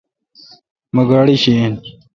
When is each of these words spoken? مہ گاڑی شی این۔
مہ 0.95 1.03
گاڑی 1.09 1.35
شی 1.43 1.53
این۔ 1.59 1.73